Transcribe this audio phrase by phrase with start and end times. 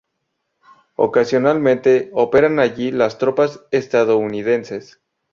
[0.95, 4.99] Ocasionalmente operan allí las tropas estadounidenses.